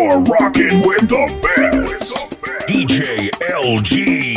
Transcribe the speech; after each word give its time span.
You're 0.00 0.22
rocking 0.22 0.80
with 0.80 1.10
the 1.10 1.26
best. 1.42 2.16
DJ 2.66 3.28
LG. 3.50 4.29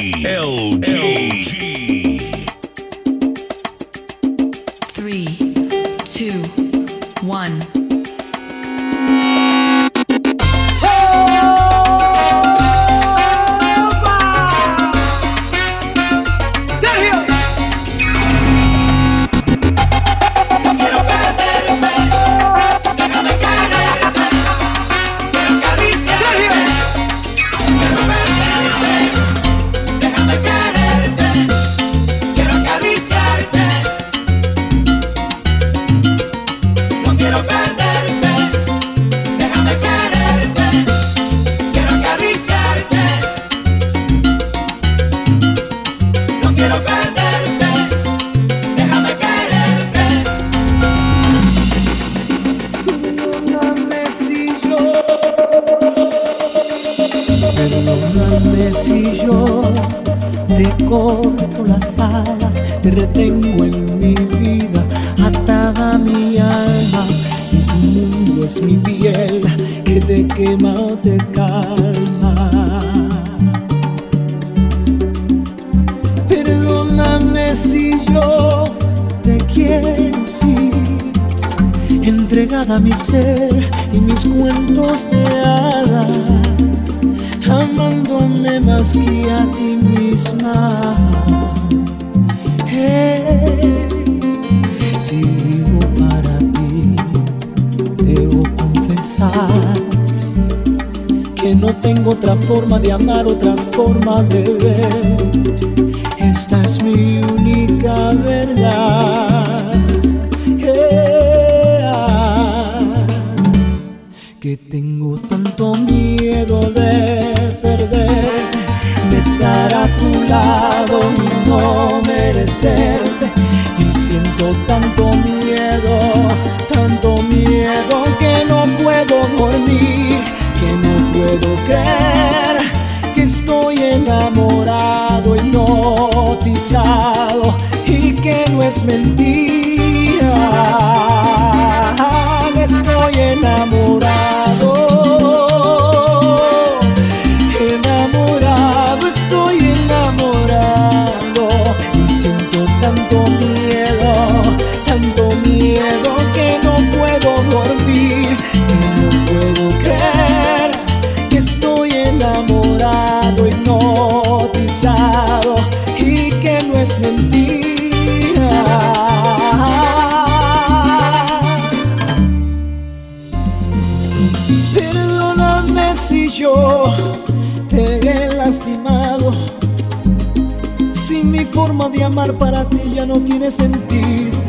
no 183.14 183.20
tiene 183.20 183.52
sentido. 183.52 184.40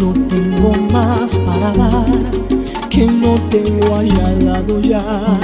No 0.00 0.12
tengo 0.28 0.72
más 0.92 1.38
para 1.38 1.72
dar 1.72 2.06
que 2.90 3.06
no 3.06 3.34
te 3.50 3.62
lo 3.70 3.96
haya 3.96 4.34
dado 4.44 4.80
ya. 4.80 5.38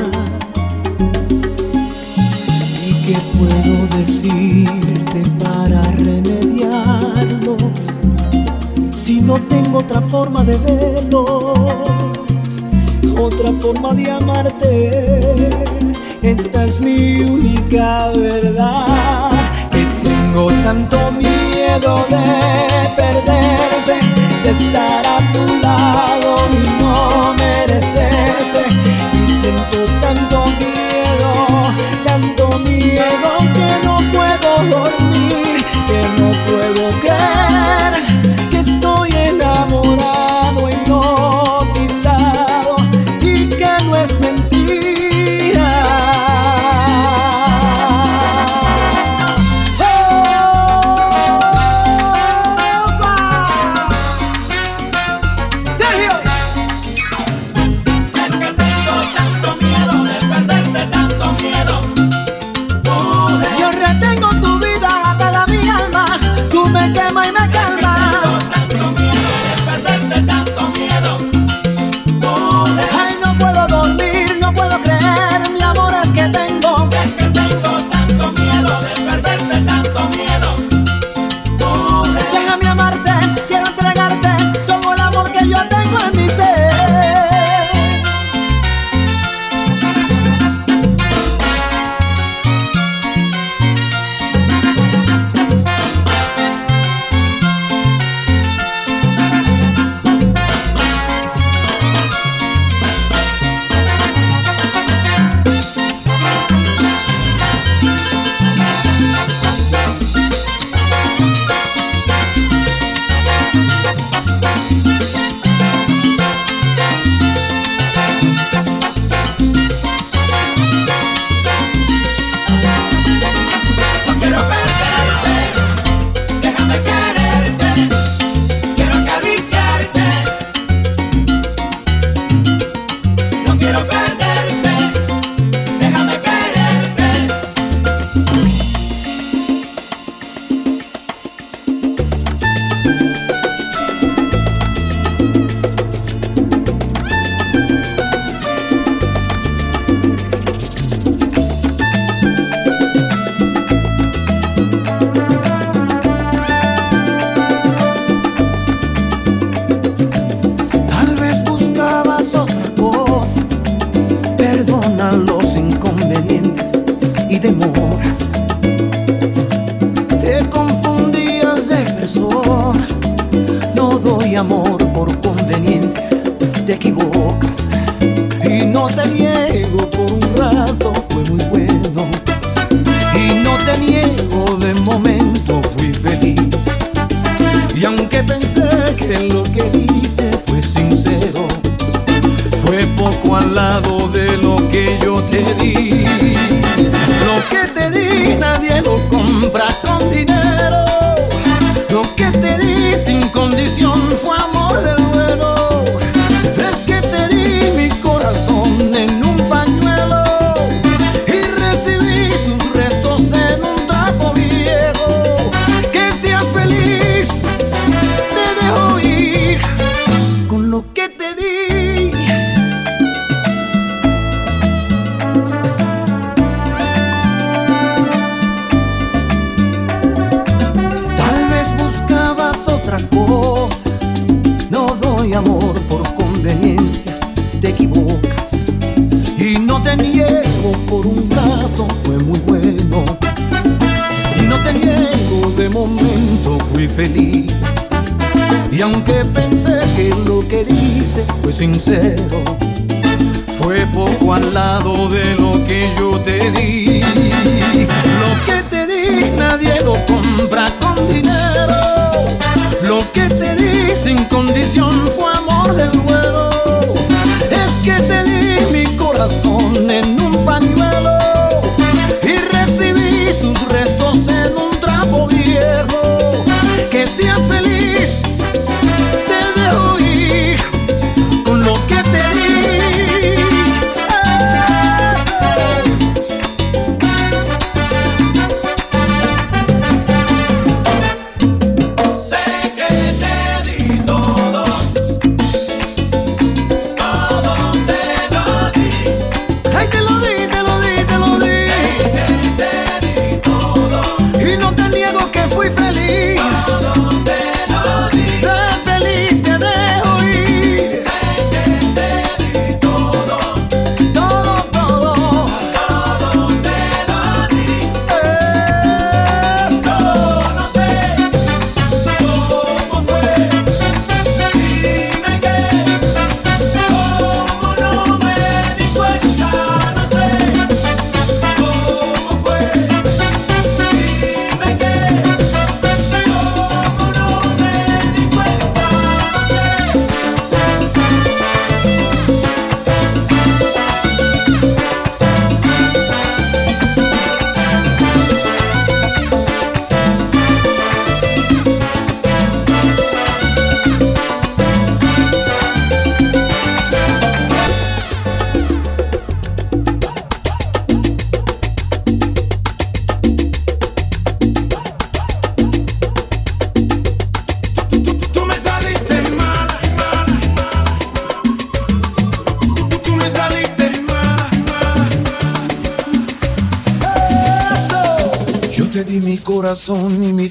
¿Y 2.88 2.92
qué 3.06 3.18
puedo 3.38 4.00
decirte 4.00 5.22
para 5.38 5.80
remediarlo? 5.82 7.56
Si 8.96 9.20
no 9.20 9.34
tengo 9.48 9.78
otra 9.78 10.00
forma 10.00 10.42
de 10.42 10.56
verlo, 10.56 11.54
otra 13.16 13.52
forma 13.60 13.94
de 13.94 14.10
amarte, 14.10 15.50
esta 16.22 16.64
es 16.64 16.80
mi 16.80 17.20
única 17.20 18.08
verdad. 18.08 19.30
Que 19.70 19.84
tengo 20.02 20.46
tanto 20.64 21.12
miedo 21.12 21.53
miedo 21.74 22.06
de 22.08 22.88
perderte, 22.94 23.98
de 24.44 24.50
estar 24.50 25.04
a 25.06 25.18
tu 25.32 25.58
lado 25.60 26.36
y 26.52 26.82
no 26.82 27.34
merecerte. 27.34 28.68
Y 29.12 29.40
siento 29.40 29.84
tanto 30.00 30.44
miedo, 30.58 31.32
tanto 32.04 32.58
miedo 32.60 33.38
que 33.54 33.86
no 33.86 33.96
puedo 34.12 34.64
dormir. 34.70 35.03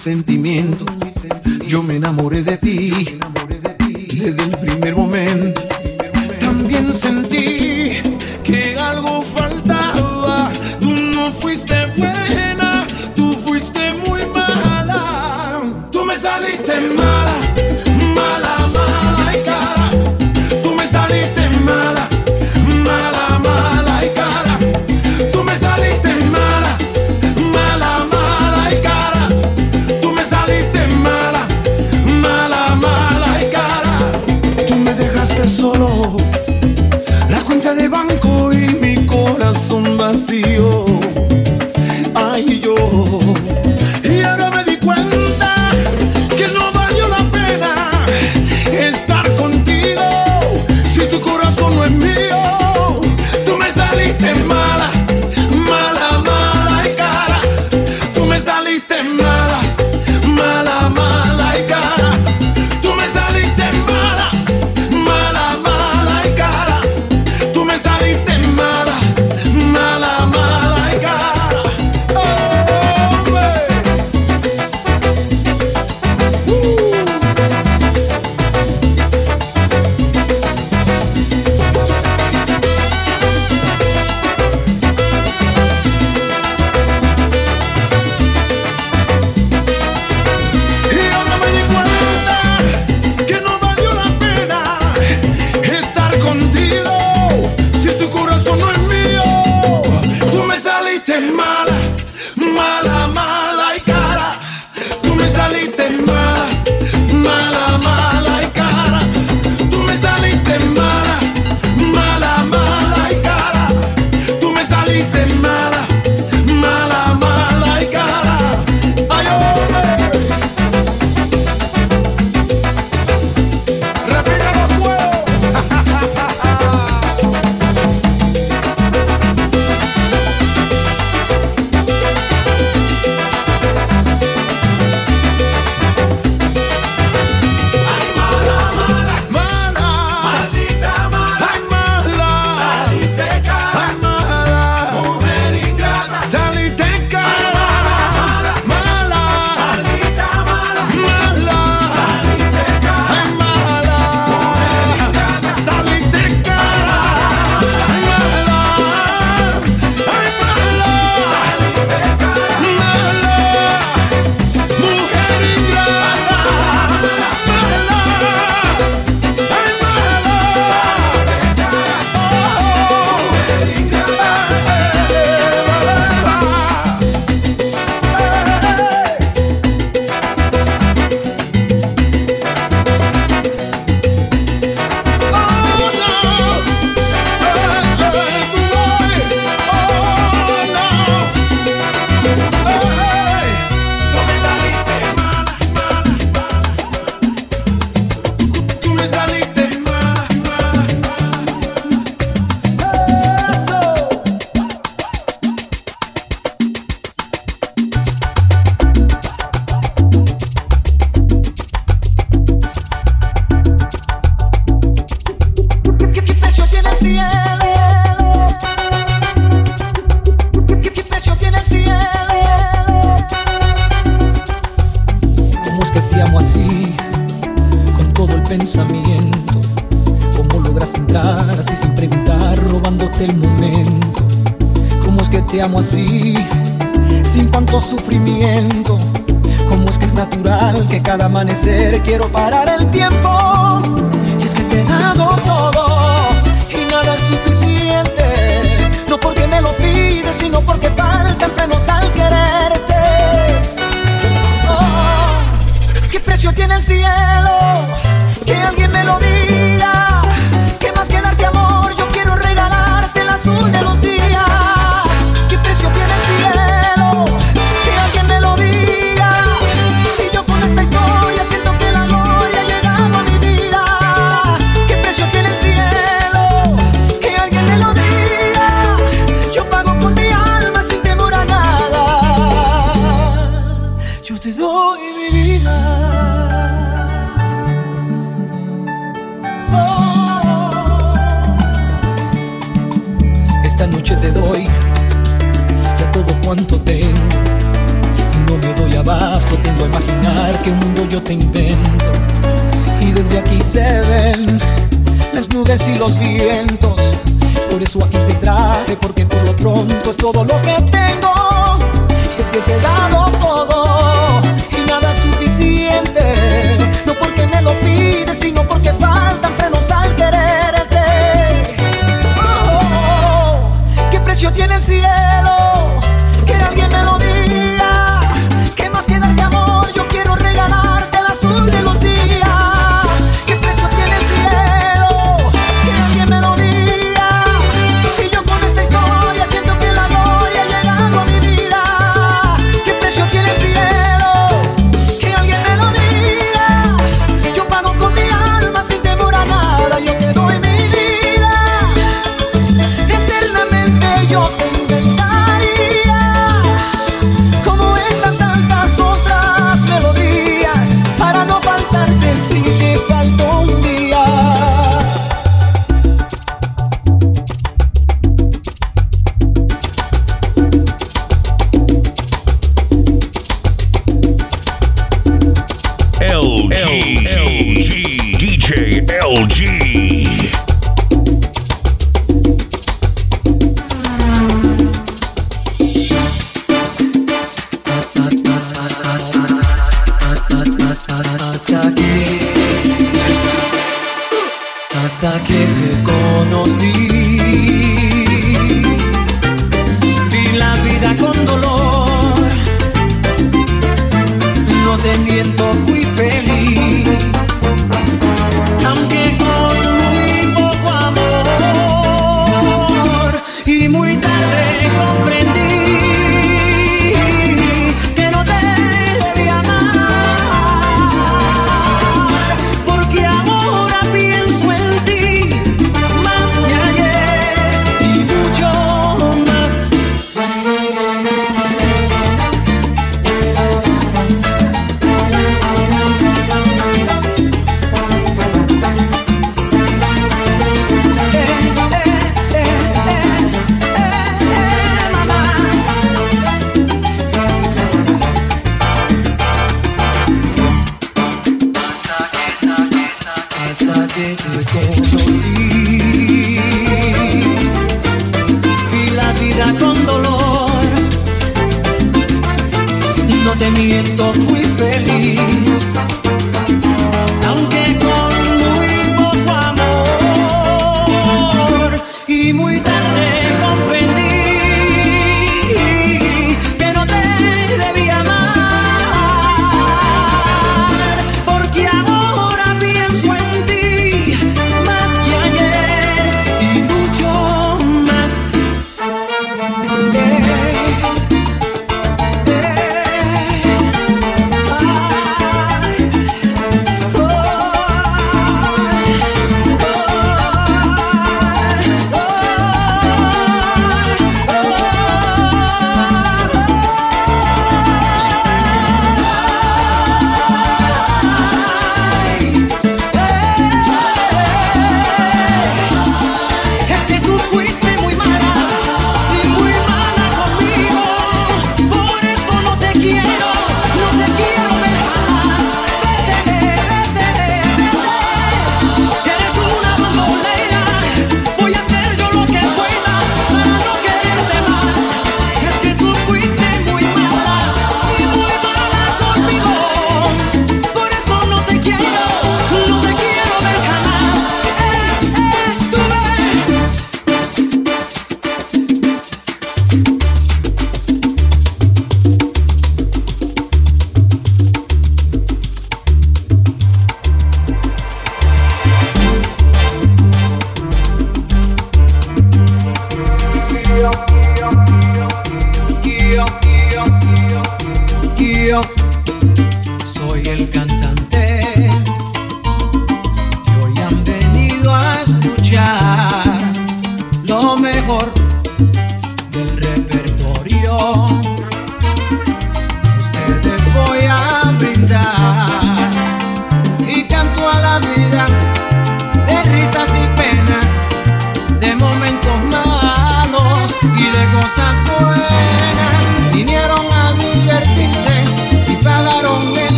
Sentimientos. 0.00 0.39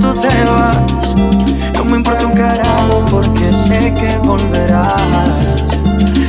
Tú 0.00 0.14
te 0.14 0.44
vas, 0.44 1.14
no 1.74 1.84
me 1.84 1.96
importa 1.96 2.26
un 2.26 2.32
carajo 2.32 3.04
porque 3.10 3.52
sé 3.52 3.92
que 3.94 4.18
volverás. 4.18 5.02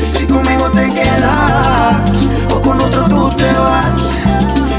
Si 0.03 0.25
conmigo 0.25 0.69
te 0.71 0.89
quedas 0.89 2.01
o 2.53 2.61
con 2.61 2.81
otro 2.81 3.07
tú 3.07 3.29
te 3.35 3.51
vas, 3.53 4.11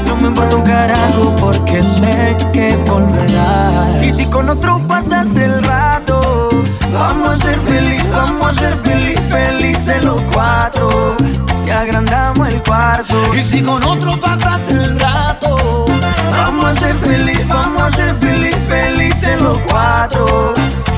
no 0.07 0.15
me 0.15 0.27
importa 0.29 0.55
un 0.55 0.63
carajo 0.63 1.35
porque 1.39 1.81
sé 1.83 2.35
que 2.51 2.75
volverás. 2.87 4.03
Y 4.03 4.11
si 4.11 4.25
con 4.25 4.49
otro 4.49 4.79
pasas 4.87 5.35
el 5.35 5.63
rato, 5.63 6.49
vamos 6.93 7.29
a 7.29 7.37
ser 7.37 7.59
feliz, 7.59 8.03
vamos 8.11 8.47
a 8.47 8.53
ser 8.59 8.75
feliz, 8.77 9.19
felices 9.29 10.03
los 10.03 10.21
cuatro. 10.33 11.15
Y 11.65 11.69
agrandamos 11.69 12.47
el 12.49 12.61
cuarto. 12.63 13.15
Y 13.35 13.43
si 13.43 13.61
con 13.61 13.83
otro 13.83 14.11
pasas 14.19 14.61
el 14.69 14.99
rato, 14.99 15.85
Vamos 16.31 16.65
a 16.65 16.73
ser 16.73 16.95
feliz, 16.95 17.47
vamos 17.47 17.81
a 17.83 17.89
ser 17.91 18.15
feliz, 18.15 18.30
los 19.41 19.57
cuatro. 19.59 20.53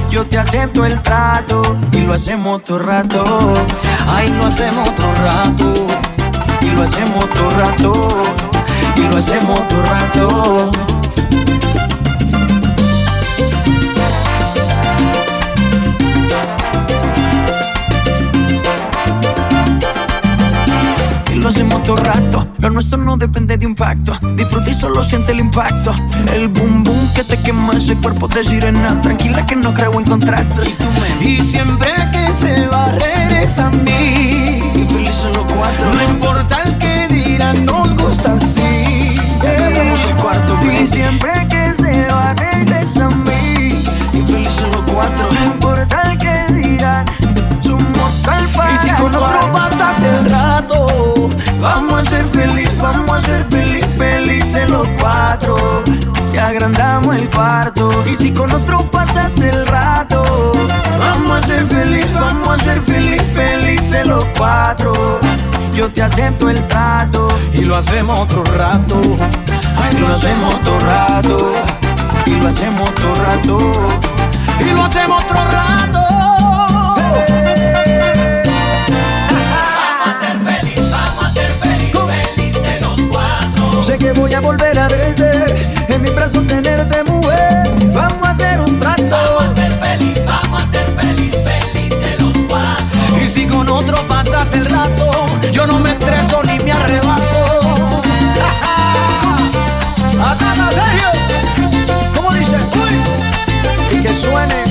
Yo 0.10 0.25
te 0.25 0.38
acepto 0.38 0.86
el 0.86 1.01
trato 1.01 1.62
y 1.91 2.01
lo 2.01 2.13
hacemos 2.13 2.63
todo 2.63 2.79
rato. 2.79 3.53
ahí 4.13 4.29
lo 4.29 4.45
hacemos 4.45 4.89
otro 4.89 5.13
rato. 5.23 5.73
Y 6.62 6.67
lo 6.67 6.84
hacemos 6.84 7.29
todo 7.32 7.49
rato. 7.51 8.08
Y 8.95 9.01
lo 9.01 9.17
hacemos 9.17 9.67
todo 9.67 9.82
rato. 9.84 10.92
Lo 21.43 21.49
hacemos 21.49 21.84
todo 21.84 21.97
rato. 21.97 22.47
Lo 22.60 22.69
nuestro 22.69 22.97
no 22.97 23.17
depende 23.17 23.58
de 23.58 23.65
un 23.65 23.75
pacto. 23.75 24.17
Disfruta 24.38 24.69
y 24.69 24.73
solo 24.73 25.03
siente 25.03 25.34
el 25.34 25.41
impacto. 25.41 25.93
El 26.34 26.47
boom 26.47 26.86
boom 26.86 27.13
que 27.13 27.23
te 27.25 27.38
quema 27.38 27.73
ese 27.73 27.95
cuerpo 27.97 28.29
de 28.29 28.45
sirena. 28.45 29.01
Tranquila 29.01 29.45
que 29.45 29.58
no 29.58 29.73
creo 29.73 29.99
en 29.99 30.06
contratos. 30.06 30.73
Y 31.19 31.41
siempre 31.41 31.91
que 32.13 32.32
se 32.32 32.67
va 32.67 32.86
regresa 32.93 33.67
a 33.67 33.71
mí. 33.71 34.71
Y 34.73 34.86
felices 34.89 35.36
los 35.36 35.51
cuatro. 35.53 35.93
No 35.93 36.03
importa 36.03 36.62
el 36.63 36.77
que 36.77 37.08
dirán, 37.10 37.65
nos 37.65 37.93
gusta 37.95 38.36
así. 38.36 39.17
El 39.43 40.15
cuarto, 40.15 40.58
Y 40.63 40.88
siempre 40.88 41.32
que 41.49 41.73
se 41.75 42.08
va 42.08 42.34
regresa 42.36 43.08
a 43.08 43.10
mí. 43.10 43.84
Y 44.13 44.21
felices 44.32 44.67
los 44.71 44.91
cuatro. 44.93 45.27
No 45.29 45.43
importa 45.43 46.03
el 46.10 46.17
que 46.17 46.53
dirán. 46.53 47.06
Somos 47.62 48.21
tal 48.23 48.47
para 48.56 48.73
Y 48.73 48.77
si 48.77 48.89
con 48.91 49.13
otro 49.13 49.51
pasas 49.51 50.01
el 50.03 50.32
rato, 50.32 50.92
Vamos 51.63 52.06
a 52.06 52.10
ser 52.10 52.26
feliz, 52.26 52.69
vamos 52.78 53.10
a 53.10 53.21
ser 53.21 53.45
feliz, 53.45 53.86
felices 53.97 54.69
los 54.69 54.86
cuatro. 54.99 55.56
Y 56.34 56.38
agrandamos 56.38 57.15
Y 58.06 58.15
si 58.15 58.34
con 58.34 58.52
otro 58.54 58.80
pasas 58.91 59.38
el 59.38 59.65
rato, 59.67 60.52
vamos 60.99 61.32
a 61.32 61.47
ser 61.47 61.65
feliz, 61.65 62.06
vamos 62.13 62.49
a 62.49 62.58
ser 62.58 62.82
feliz, 62.82 63.23
felices 63.34 64.06
los 64.06 64.26
cuatro. 64.38 64.91
Yo 65.73 65.89
te 65.89 66.04
acepto 66.04 66.49
el 66.49 66.62
trato 66.67 67.30
y 67.54 67.60
lo 67.60 67.78
hacemos 67.78 68.19
otro 68.19 68.43
rato. 68.58 69.02
y 69.89 69.97
lo 69.99 70.08
hacemos 70.08 70.56
otro 70.56 70.80
rato, 70.82 71.52
y 72.26 72.32
lo 72.41 72.47
hacemos 72.49 72.89
otro 72.89 73.15
rato. 73.15 73.58
Y 74.60 74.76
lo 74.76 74.84
hacemos 74.84 75.23
otro 75.23 75.45
rato. 75.45 75.73
Que 84.03 84.11
voy 84.19 84.33
a 84.33 84.41
volver 84.41 84.77
a 84.77 84.89
verte, 84.89 85.31
en 85.87 86.01
mi 86.01 86.09
brazo 86.09 86.41
tenerte 86.41 87.01
mujer. 87.05 87.71
Vamos 87.93 88.27
a 88.27 88.31
hacer 88.31 88.59
un 88.59 88.77
trato. 88.77 89.03
Vamos 89.09 89.45
a 89.45 89.55
ser 89.55 89.71
feliz, 89.71 90.21
vamos 90.25 90.61
a 90.61 90.67
ser 90.73 90.93
feliz, 90.99 91.33
felices 91.45 92.21
los 92.21 92.37
cuatro. 92.49 92.99
Y 93.23 93.29
si 93.29 93.47
con 93.47 93.69
otro 93.69 93.95
pasas 94.09 94.51
el 94.53 94.65
rato, 94.65 95.09
yo 95.53 95.65
no 95.65 95.79
me 95.79 95.91
estreso 95.91 96.43
ni 96.43 96.59
me 96.59 96.73
arrebato. 96.73 97.23
¡Ataca, 100.21 100.69
Sergio! 100.71 101.09
¿Cómo 102.13 102.33
dice? 102.33 102.57
Uy. 102.57 103.97
Y 103.97 104.01
que 104.01 104.13
suene. 104.13 104.62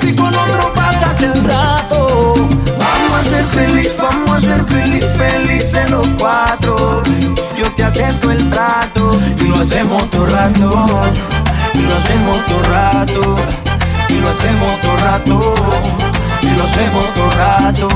Si 0.00 0.14
con 0.14 0.34
otro 0.34 0.72
pasas 0.74 1.22
el 1.22 1.44
rato, 1.44 2.34
Vamos 2.78 3.18
a 3.18 3.22
ser 3.22 3.44
feliz, 3.46 3.90
vamos 3.98 4.36
a 4.36 4.40
ser 4.40 4.64
feliz, 4.64 5.04
felices 5.16 5.90
los 5.90 6.08
cuatro. 6.18 7.02
Yo 7.56 7.70
te 7.72 7.84
acepto 7.84 8.30
el 8.30 8.48
trato 8.48 9.12
y 9.38 9.44
lo 9.44 9.56
hacemos 9.56 10.10
todo 10.10 10.26
rato. 10.26 10.86
Y 11.74 11.82
lo 11.82 11.96
hacemos 11.96 12.46
todo 12.46 12.62
rato. 12.72 13.36
Y 14.08 14.14
lo 14.14 14.30
hacemos 14.30 14.80
todo 14.80 14.96
rato. 14.96 15.54
Y 16.42 16.50
lo 16.56 16.64
hacemos 16.64 17.04
todo 17.14 17.30
rato. 17.38 17.88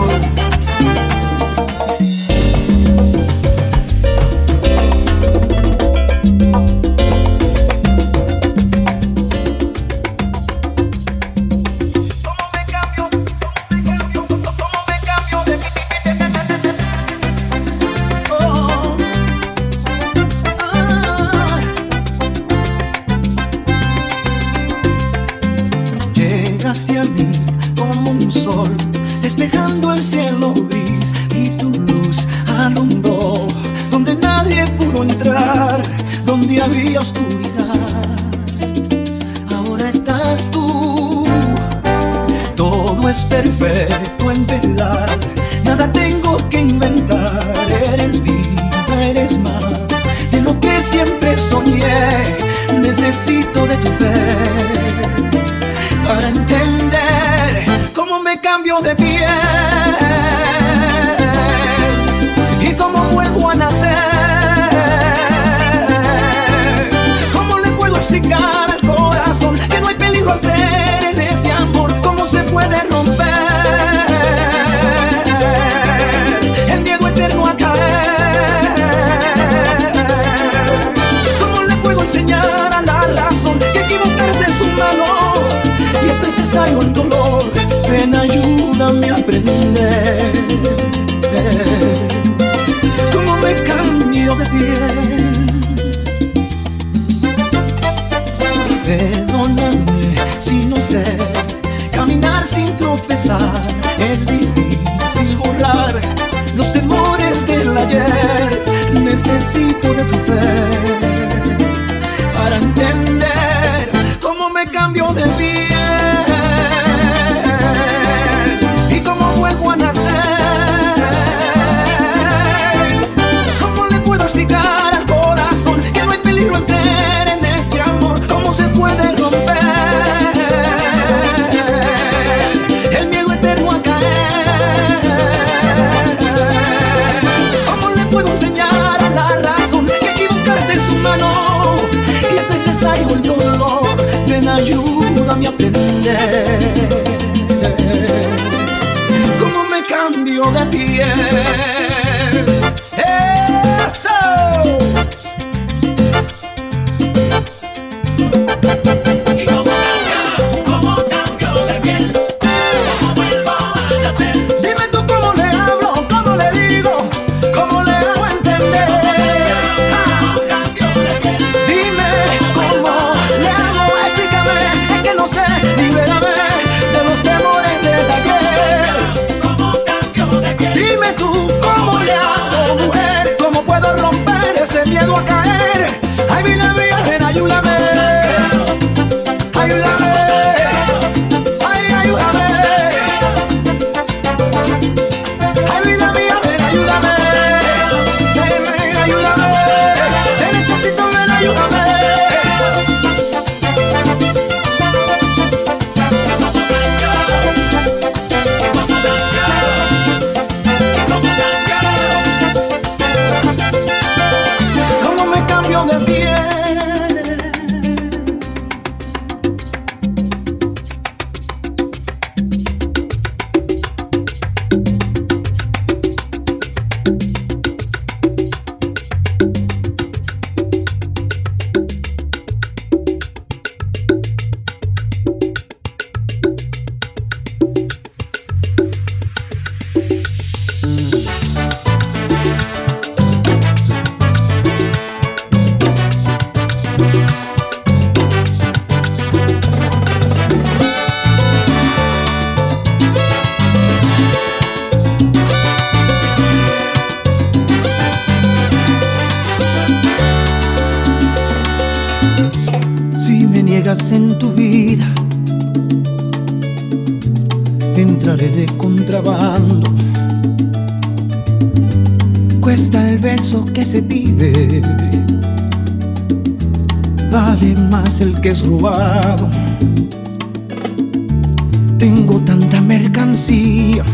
Tengo 282.05 282.39
tanta 282.39 282.83
mercancía 282.83 284.05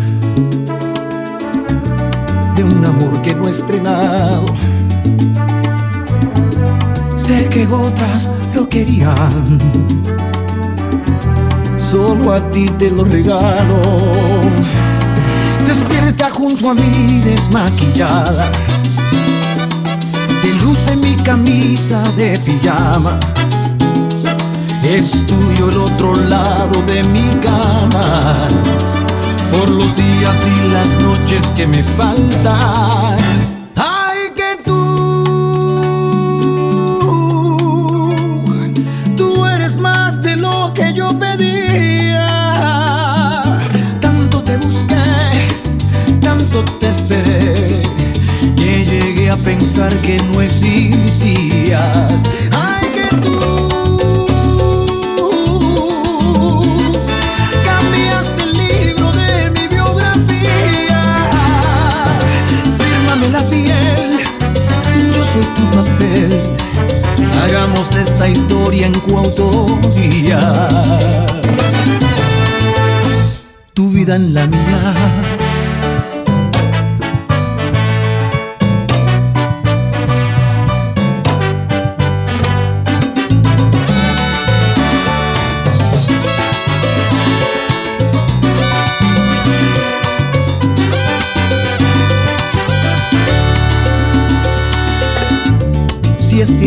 de 2.55 2.63
un 2.63 2.85
amor 2.85 3.21
que 3.21 3.35
no 3.35 3.49
he 3.49 3.51
estrenado. 3.51 4.47
Sé 7.17 7.49
que 7.49 7.67
otras 7.67 8.31
lo 8.55 8.69
querían, 8.69 9.59
solo 11.77 12.33
a 12.33 12.51
ti 12.53 12.67
te 12.79 12.93
lo 12.93 13.03
regalo. 13.03 13.83
Despierta 15.67 16.31
junto 16.31 16.71
a 16.71 16.75
mí 16.75 17.21
desmaquillada, 17.25 18.53
te 20.43 20.55
luce 20.65 20.95
mi 20.95 21.17
camisa 21.17 22.05
de 22.17 22.39
pijama. 22.39 23.19
Es 24.91 25.25
tuyo 25.25 25.71
el 25.71 25.77
otro 25.77 26.17
lado 26.17 26.83
de 26.83 27.05
mi 27.05 27.31
cama 27.41 28.49
por 29.53 29.71
los 29.71 29.95
días 29.95 30.37
y 30.45 30.73
las 30.73 31.01
noches 31.01 31.53
que 31.53 31.65
me 31.65 31.81
faltan. 31.85 33.17
Ay, 33.77 34.33
que 34.35 34.57
tú, 34.65 34.73
tú 39.17 39.47
eres 39.47 39.77
más 39.77 40.21
de 40.23 40.35
lo 40.35 40.73
que 40.75 40.93
yo 40.93 41.17
pedía. 41.17 42.27
Tanto 44.01 44.43
te 44.43 44.57
busqué, 44.57 44.97
tanto 46.21 46.65
te 46.81 46.89
esperé, 46.89 47.81
que 48.57 48.85
llegué 48.85 49.31
a 49.31 49.37
pensar 49.37 49.95
que 49.99 50.21
no 50.33 50.41
existías. 50.41 52.25
Ay, 52.51 52.89
que 52.93 53.17
tú. 53.19 53.90
Hagamos 67.43 67.95
esta 67.97 68.29
historia 68.29 68.87
en 68.87 69.01
coautoría. 69.01 70.69
Tu 73.75 73.91
vida 73.91 74.17
en 74.17 74.35
la 74.35 74.47
mía. 74.47 75.30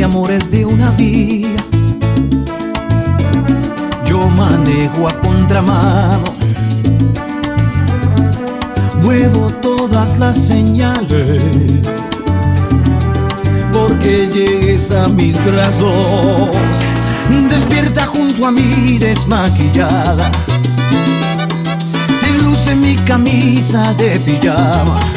Si 0.04 0.06
este 0.06 0.18
amor 0.18 0.32
es 0.32 0.52
de 0.52 0.66
una 0.66 0.89
vía, 0.92 1.56
yo 4.04 4.28
manejo 4.28 5.08
a 5.08 5.13
contramano. 5.22 6.26
Muevo 9.02 9.50
todas 9.62 10.20
las 10.20 10.36
señales 10.36 11.42
porque 13.72 14.28
llegues 14.28 14.92
a 14.92 15.08
mis 15.08 15.42
brazos. 15.46 16.54
Despierta 17.50 18.06
junto 18.06 18.46
a 18.46 18.52
mí 18.52 18.98
desmaquillada. 19.00 20.30
Te 22.20 22.44
luce 22.44 22.76
mi 22.76 22.98
camisa 23.06 23.94
de 23.94 24.20
pijama. 24.20 25.12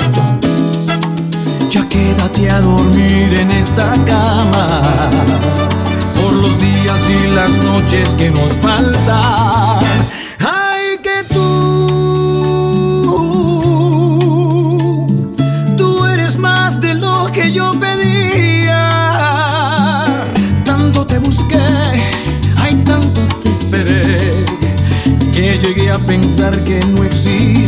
Quédate 2.26 2.50
a 2.50 2.60
dormir 2.60 3.38
en 3.38 3.52
esta 3.52 3.94
cama 4.04 4.82
por 6.20 6.32
los 6.32 6.60
días 6.60 7.00
y 7.08 7.28
las 7.32 7.56
noches 7.58 8.16
que 8.16 8.32
nos 8.32 8.52
faltan. 8.54 9.78
Ay, 10.40 10.98
que 11.04 11.22
tú, 11.32 11.46
tú 15.76 16.04
eres 16.06 16.36
más 16.36 16.80
de 16.80 16.94
lo 16.94 17.30
que 17.32 17.52
yo 17.52 17.70
pedía. 17.78 18.88
Tanto 20.64 21.06
te 21.06 21.20
busqué, 21.20 21.60
ay, 22.56 22.74
tanto 22.84 23.20
te 23.40 23.50
esperé, 23.50 24.44
que 25.32 25.58
llegué 25.58 25.92
a 25.92 25.98
pensar 26.00 26.58
que 26.64 26.80
no 26.86 27.04
existías. 27.04 27.65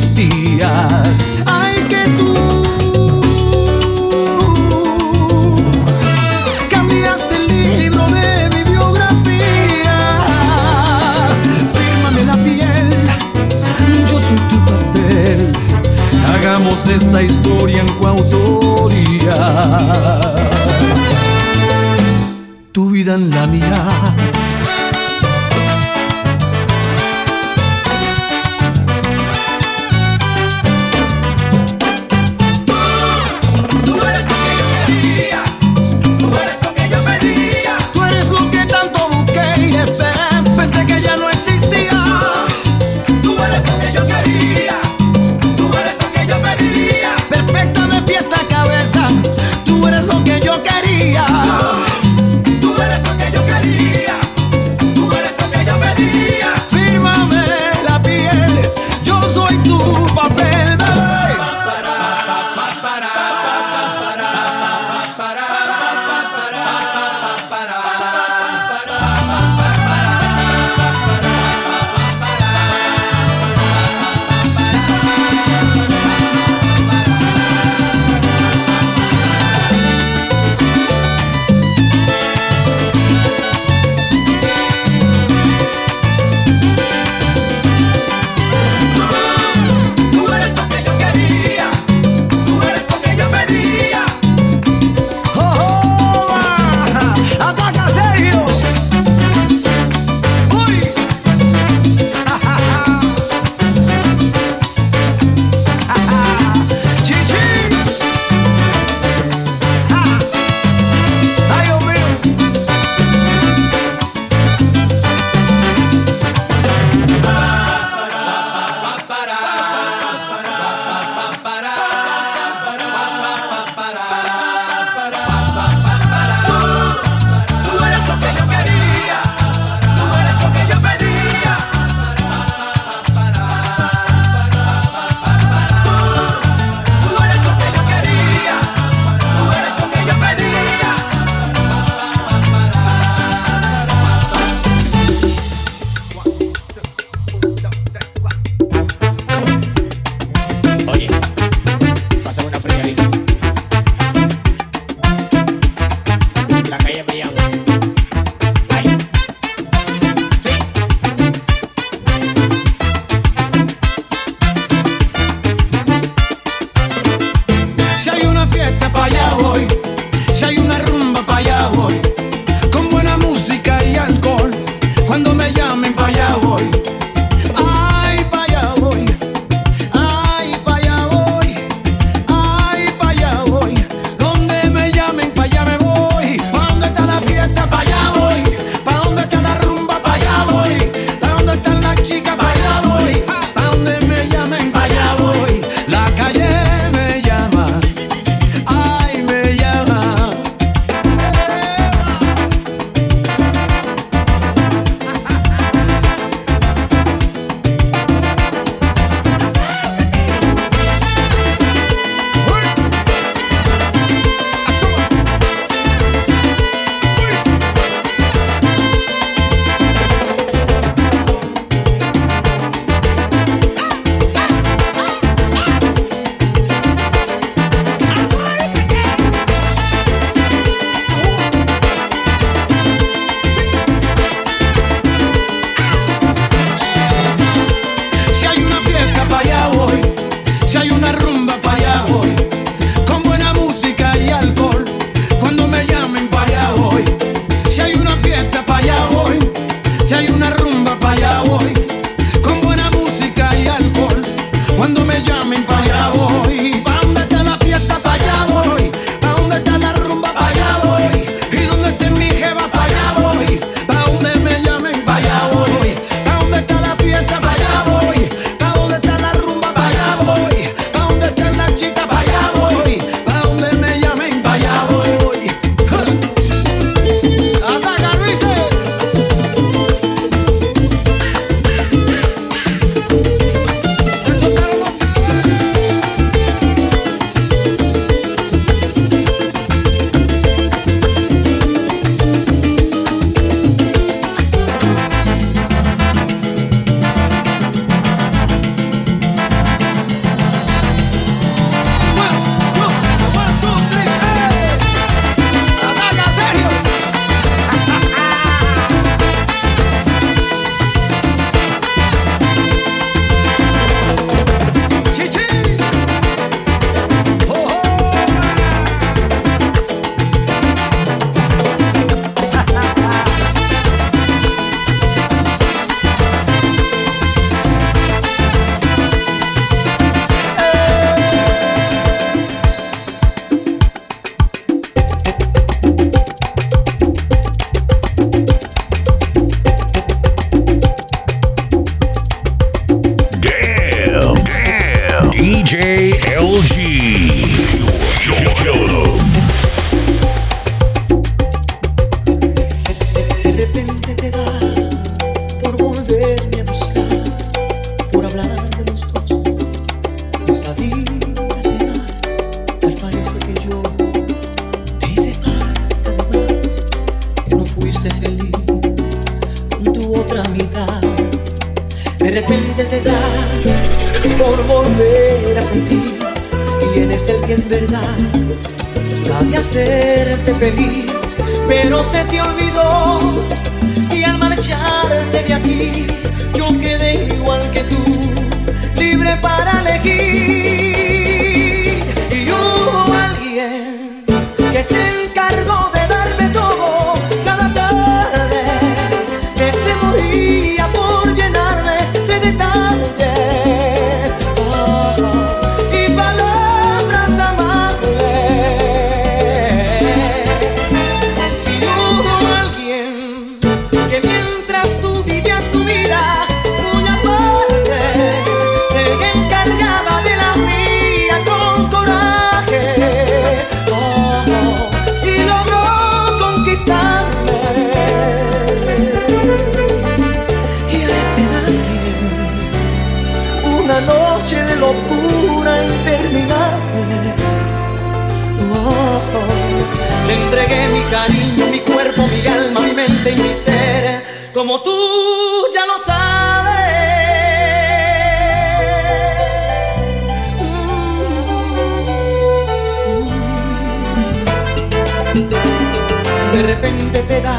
De 456.53 456.63
repente 456.63 457.23
te 457.23 457.41
da 457.43 457.59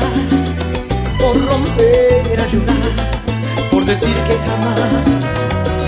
por 1.19 1.35
romper 1.45 2.39
a 2.39 3.69
por 3.69 3.85
decir 3.85 4.15
que 4.27 4.37
jamás 4.37 4.79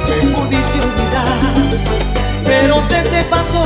me 0.08 0.36
pudiste 0.36 0.80
olvidar. 0.80 1.40
Pero 2.46 2.82
se 2.82 3.02
te 3.02 3.24
pasó 3.24 3.64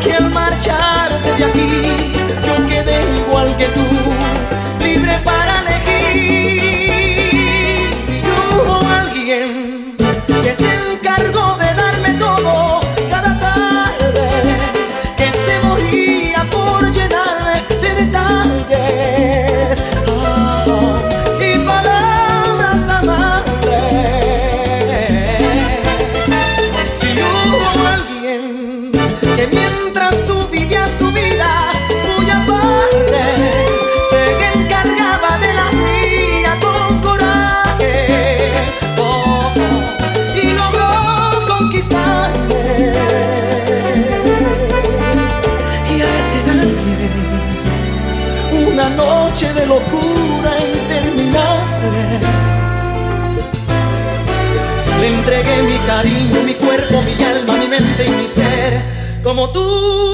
que 0.00 0.14
al 0.14 0.30
marcharte 0.30 1.34
de 1.36 1.44
aquí 1.44 1.82
yo 2.44 2.66
quedé 2.68 3.02
igual 3.18 3.56
que 3.56 3.66
tú, 3.66 4.84
libre 4.84 5.18
para 5.24 5.62
elegir. 5.62 6.71
como 59.32 59.48
tú. 59.50 60.11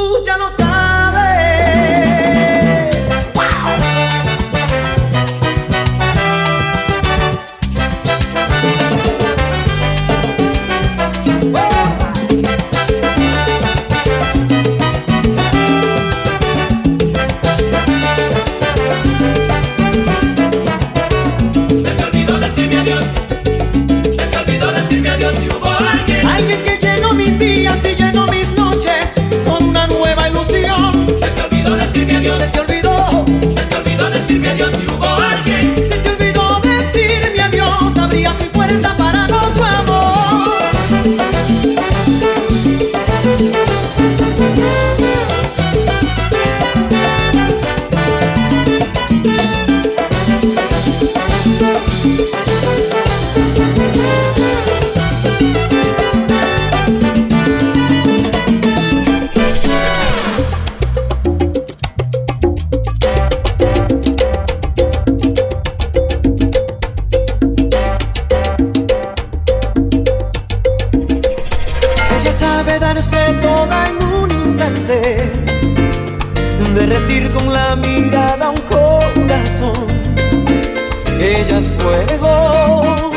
tienes 81.58 81.70
fuego 81.82 83.10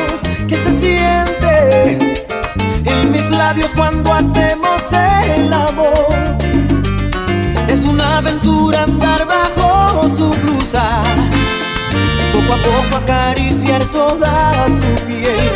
que 0.47 0.57
se 0.57 0.79
siente 0.79 1.97
en 2.85 3.11
mis 3.11 3.29
labios 3.29 3.71
cuando 3.75 4.13
hacemos 4.13 4.81
el 5.25 5.53
amor. 5.53 6.37
Es 7.67 7.85
una 7.85 8.17
aventura 8.17 8.83
andar 8.83 9.27
bajo 9.27 10.07
su 10.07 10.31
blusa, 10.41 11.03
poco 12.33 12.53
a 12.53 12.57
poco 12.57 13.03
acariciar 13.03 13.83
toda 13.85 14.53
su 14.67 15.05
piel. 15.05 15.51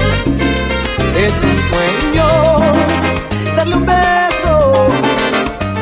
Es 1.18 1.34
un 1.44 1.58
sueño 1.72 2.28
darle 3.56 3.78
un 3.78 3.86
beso. 3.86 4.88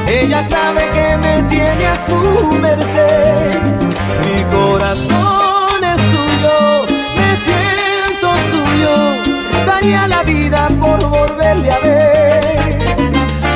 Ella 0.07 0.47
sabe 0.49 0.89
que 0.93 1.17
me 1.17 1.41
tiene 1.43 1.85
a 1.85 1.95
su 2.05 2.57
merced. 2.59 3.59
Mi 4.23 4.43
corazón. 4.55 5.42
la 9.91 10.23
vida 10.23 10.69
por 10.79 10.97
volverle 11.09 11.69
a 11.69 11.79
ver. 11.79 12.77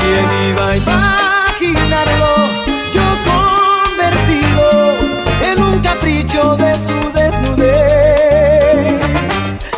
¿Quién 0.01 0.27
iba 0.49 0.69
a 0.71 0.75
imaginarlo? 0.75 2.31
Yo 2.93 3.03
convertido 3.31 4.65
en 5.41 5.63
un 5.63 5.79
capricho 5.79 6.55
de 6.57 6.75
su 6.75 7.11
desnudez. 7.13 9.01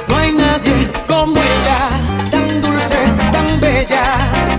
No 0.07 0.17
hay 0.17 0.31
nadie 0.33 0.89
como 1.07 1.37
ella, 1.37 1.89
tan 2.31 2.61
dulce, 2.61 2.97
tan 3.31 3.59
bella. 3.59 4.03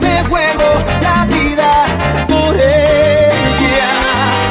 Me 0.00 0.22
juego 0.24 0.84
la 1.02 1.26
vida 1.26 1.86
por 2.28 2.54
ella. 2.54 3.90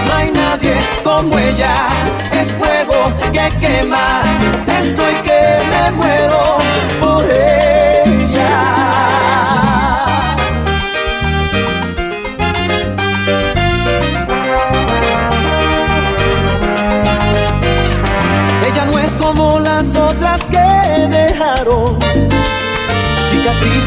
No 0.07 0.13
hay 0.13 0.31
nadie 0.31 0.75
como 1.05 1.39
ella, 1.39 1.87
es 2.33 2.53
fuego 2.53 3.13
que 3.31 3.49
quema. 3.59 4.28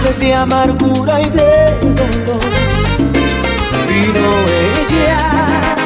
Cicatrices 0.03 0.19
de 0.19 0.35
amargura 0.35 1.21
y 1.21 1.31
de 1.31 1.79
dolor. 1.95 2.41
Vino 3.89 4.31
ella 4.89 5.77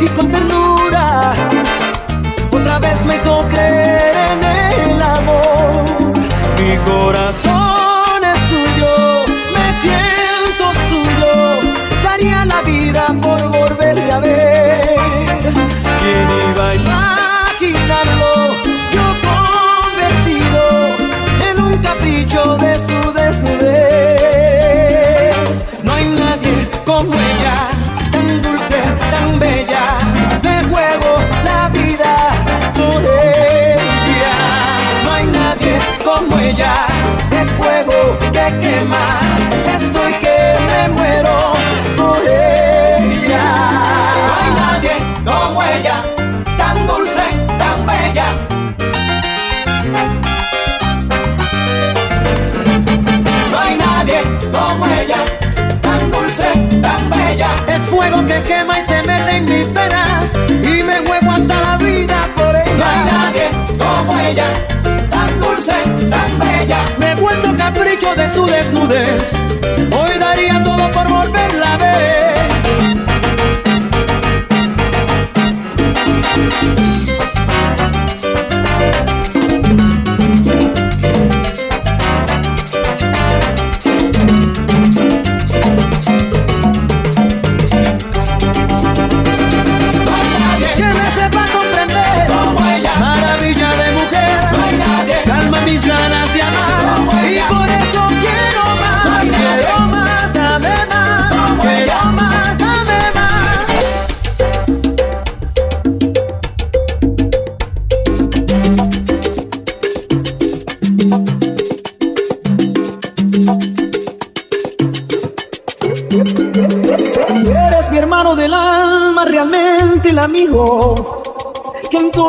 y 0.00 0.08
con 0.08 0.30
ternura 0.30 0.63
fuego 58.04 58.26
que 58.26 58.42
quema 58.42 58.78
y 58.78 58.82
se 58.84 59.02
mete 59.02 59.36
en 59.36 59.44
mis 59.44 59.72
venas 59.72 60.24
y 60.48 60.82
me 60.82 60.98
juego 61.06 61.30
hasta 61.32 61.60
la 61.60 61.76
vida 61.78 62.20
por 62.36 62.52
No 62.52 62.84
hay 62.84 62.98
ella. 63.00 63.12
nadie 63.12 63.50
como 63.78 64.18
ella, 64.20 64.52
tan 65.10 65.40
dulce, 65.40 65.72
tan 66.10 66.38
bella. 66.38 66.84
Me 66.98 67.14
vuelto 67.14 67.56
capricho 67.56 68.14
de 68.14 68.34
su 68.34 68.46
desnudez. 68.46 69.63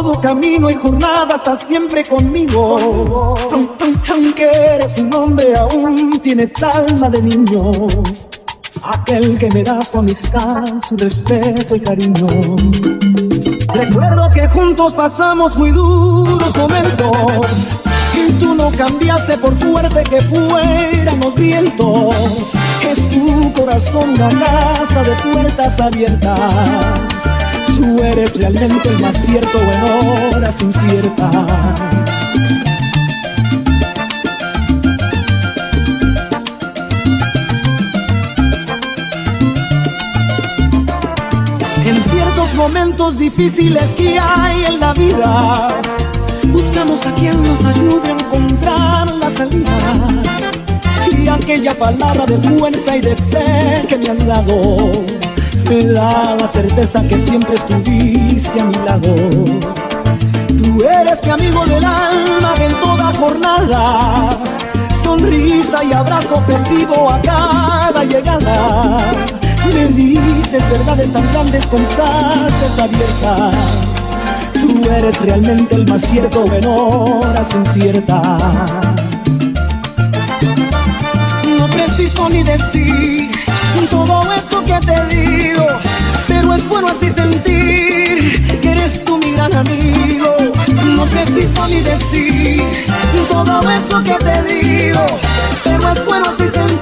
Todo 0.01 0.19
camino 0.19 0.69
y 0.69 0.73
jornada 0.73 1.35
estás 1.37 1.59
siempre 1.61 2.03
conmigo. 2.03 3.33
Aun- 3.49 3.69
aun- 3.79 4.01
Aunque 4.11 4.43
eres 4.75 4.99
un 4.99 5.13
hombre, 5.13 5.53
aún 5.57 6.19
tienes 6.21 6.51
alma 6.61 7.09
de 7.09 7.21
niño. 7.21 7.71
Aquel 8.83 9.37
que 9.37 9.49
me 9.51 9.63
da 9.63 9.81
su 9.81 9.99
amistad, 9.99 10.65
su 10.89 10.97
respeto 10.97 11.77
y 11.77 11.79
cariño. 11.79 12.27
Recuerdo 13.73 14.29
que 14.33 14.49
juntos 14.49 14.93
pasamos 14.93 15.55
muy 15.55 15.71
duros 15.71 16.53
momentos. 16.57 17.47
Y 18.13 18.31
tú 18.33 18.53
no 18.53 18.71
cambiaste 18.71 19.37
por 19.37 19.55
fuerte 19.55 20.03
que 20.03 20.19
fueran 20.21 21.21
los 21.21 21.35
vientos. 21.35 22.15
Es 22.83 23.09
tu 23.11 23.53
corazón 23.53 24.09
una 24.09 24.27
casa 24.27 25.03
de 25.03 25.15
puertas 25.31 25.79
abiertas. 25.79 26.39
Tú 27.85 28.03
eres 28.03 28.35
realmente 28.35 28.89
el 28.89 28.99
más 28.99 29.15
cierto 29.23 29.59
en 29.59 30.35
horas 30.35 30.59
inciertas. 30.59 31.85
Momentos 42.55 43.19
difíciles 43.19 43.93
que 43.95 44.17
hay 44.17 44.63
en 44.65 44.79
la 44.79 44.93
vida, 44.93 45.67
buscamos 46.47 47.05
a 47.05 47.13
quien 47.13 47.43
nos 47.43 47.63
ayude 47.63 48.07
a 48.07 48.11
encontrar 48.11 49.13
la 49.13 49.29
salida. 49.29 50.07
Y 51.11 51.27
aquella 51.27 51.77
palabra 51.77 52.25
de 52.25 52.37
fuerza 52.37 52.95
y 52.95 53.01
de 53.01 53.15
fe 53.15 53.85
que 53.89 53.97
me 53.97 54.09
has 54.09 54.25
dado, 54.25 54.91
me 55.69 55.83
da 55.85 56.35
la 56.35 56.47
certeza 56.47 57.01
que 57.07 57.17
siempre 57.17 57.55
estuviste 57.55 58.59
a 58.59 58.65
mi 58.65 58.75
lado. 58.85 59.15
Tú 60.47 60.83
eres 60.83 61.23
mi 61.23 61.31
amigo 61.31 61.65
del 61.65 61.83
alma 61.83 62.53
en 62.59 62.73
toda 62.75 63.13
jornada. 63.19 64.37
Sonrisa 65.03 65.83
y 65.83 65.93
abrazo 65.93 66.41
festivo 66.41 67.09
a 67.11 67.21
cada 67.21 68.03
llegada. 68.03 68.99
Me 69.73 69.87
dices 69.87 70.63
verdades 70.69 71.11
tan 71.11 71.27
grandes 71.33 71.65
con 71.67 71.85
frases 71.87 72.79
abiertas. 72.79 73.55
Tú 74.53 74.89
eres 74.89 75.19
realmente 75.21 75.75
el 75.75 75.87
más 75.87 76.01
cierto 76.01 76.45
en 76.53 76.65
horas 76.65 77.53
inciertas. 77.53 78.27
No 81.59 81.67
preciso 81.67 82.29
ni 82.29 82.43
decir 82.43 83.35
todo 83.89 84.21
que 84.21 84.44
pero 86.27 86.53
es 86.53 86.67
bueno 86.67 86.87
así 86.87 87.09
sentir 87.09 88.59
que 88.61 88.71
eres 88.71 89.03
tú 89.05 89.17
mi 89.17 89.31
gran 89.31 89.53
amigo. 89.53 90.35
No 90.95 91.05
preciso 91.05 91.67
ni 91.67 91.81
decir 91.81 92.85
todo 93.29 93.61
eso 93.69 94.03
que 94.03 94.13
te 94.13 94.43
digo, 94.43 95.05
pero 95.63 95.91
es 95.91 96.05
bueno 96.05 96.25
así 96.29 96.47
sentir 96.49 96.74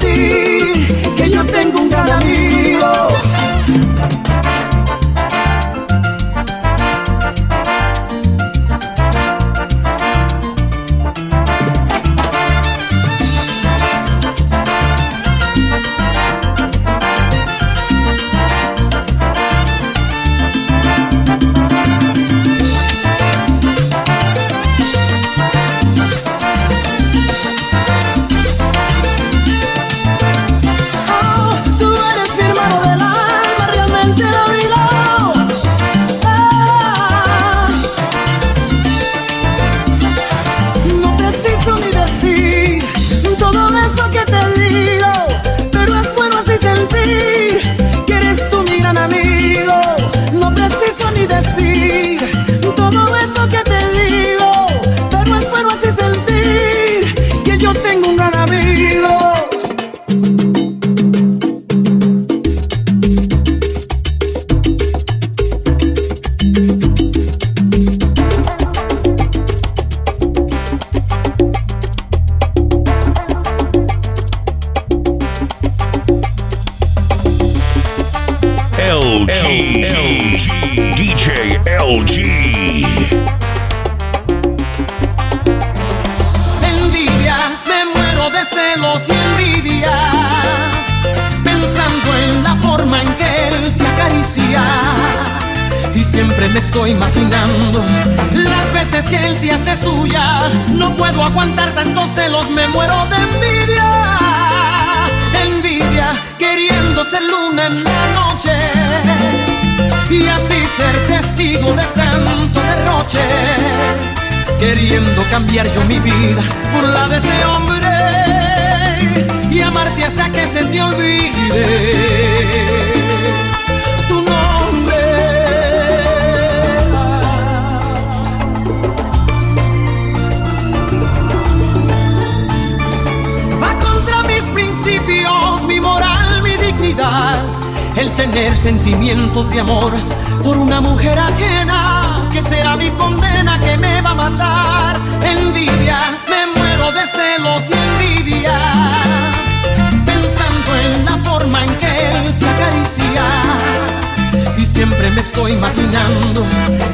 estoy 155.33 155.53
imaginando 155.53 156.45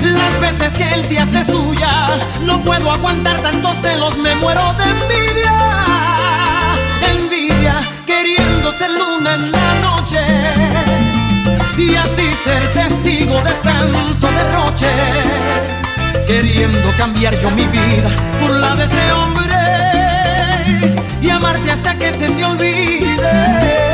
las 0.01 0.39
veces 0.39 0.71
que 0.77 0.89
él 0.93 1.05
te 1.09 1.19
hace 1.19 1.43
suya. 1.43 2.05
No 2.45 2.61
puedo 2.61 2.89
aguantar 2.89 3.37
tantos 3.41 3.75
celos, 3.81 4.17
me 4.17 4.33
muero 4.35 4.73
de 4.77 4.85
envidia. 4.85 5.57
Envidia, 7.11 7.75
queriendo 8.05 8.71
ser 8.71 8.91
luna 8.91 9.35
en 9.35 9.51
la 9.51 9.73
noche 9.81 10.21
y 11.77 11.95
así 11.95 12.27
ser 12.45 12.63
testigo 12.73 13.41
de 13.41 13.51
tanto 13.61 14.27
derroche. 14.37 14.91
Queriendo 16.25 16.89
cambiar 16.97 17.37
yo 17.39 17.51
mi 17.51 17.65
vida 17.65 18.09
por 18.39 18.51
la 18.51 18.73
de 18.77 18.85
ese 18.85 19.11
hombre 19.11 19.57
y 21.21 21.29
amarte 21.29 21.71
hasta 21.71 21.93
que 21.97 22.11
se 22.11 22.29
te 22.29 22.45
olvide. 22.45 23.88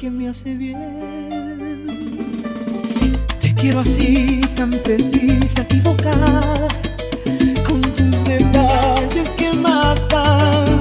que 0.00 0.10
me 0.10 0.30
hace 0.30 0.54
bien. 0.54 0.78
Te 3.38 3.52
quiero 3.52 3.80
así, 3.80 4.40
tan 4.54 4.70
precisa, 4.70 5.60
equivocada, 5.60 6.40
con 7.68 7.82
tus 7.82 8.24
detalles 8.24 9.28
que 9.36 9.52
matan. 9.52 10.78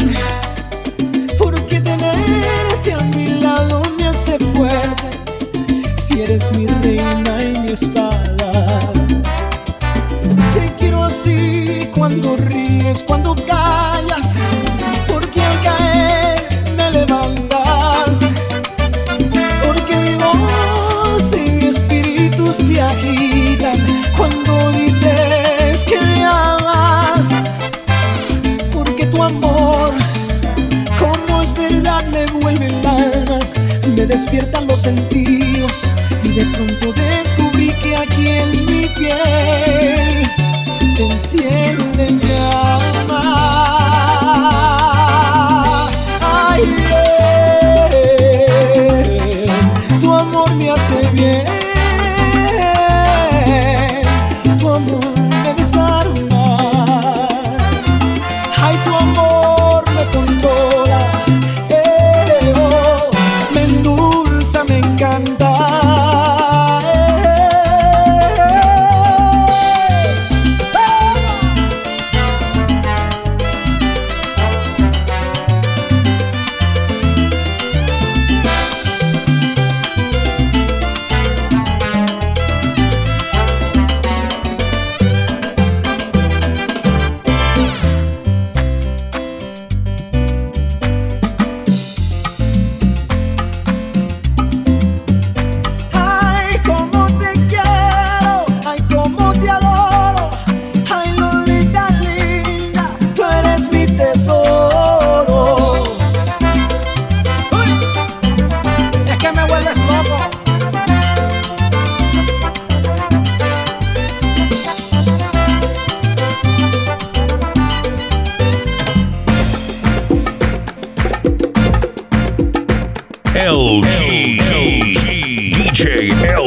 Porque 1.37 1.81
tenerte 1.81 2.93
a 2.93 2.99
mi 3.13 3.27
lado 3.41 3.81
me 3.97 4.07
hace 4.07 4.39
fuerte. 4.53 5.09
Si 5.97 6.21
eres 6.21 6.49
mi 6.57 6.65
reina 6.67 7.43
y 7.43 7.59
mi 7.59 7.71
espada. 7.73 8.79
Te 10.53 10.65
quiero 10.79 11.03
así 11.03 11.89
cuando 11.93 12.37
ríes, 12.37 13.03
cuando 13.03 13.28
despiertan 34.19 34.67
los 34.67 34.81
sentidos 34.81 35.71
y 36.23 36.29
de 36.29 36.45
pronto 36.47 36.91
descubrí 36.91 37.71
que 37.81 37.95
aquí 37.95 38.27
en 38.27 38.65
mi 38.65 38.87
piel 38.97 40.25
se 40.95 41.09
encienden 41.09 42.19
llamas. 42.19 43.78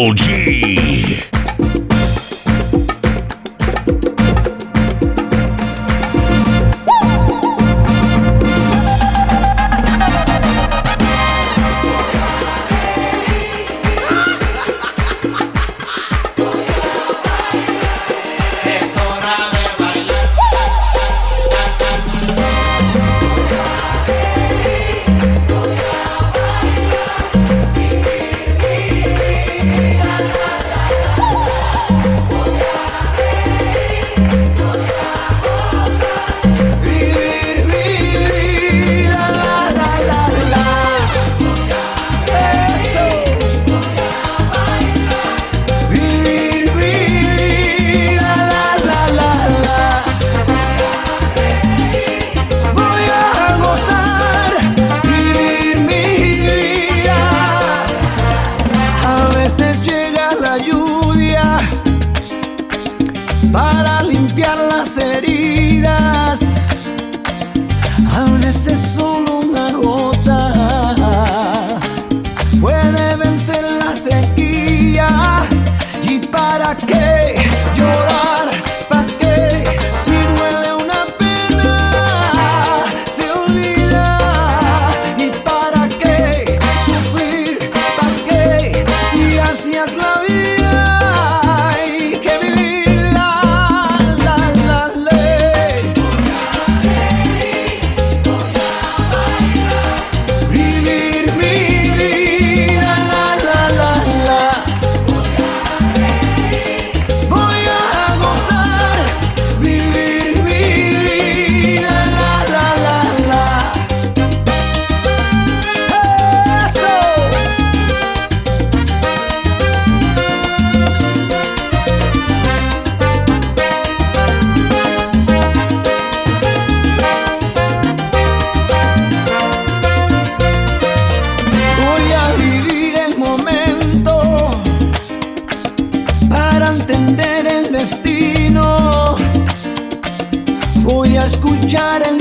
old 0.02 0.16